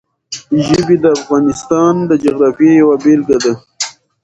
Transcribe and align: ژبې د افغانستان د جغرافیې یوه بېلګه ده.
ژبې 0.65 0.95
د 1.03 1.05
افغانستان 1.17 1.93
د 2.09 2.11
جغرافیې 2.23 2.73
یوه 2.81 2.95
بېلګه 3.03 3.37
ده. 3.43 3.53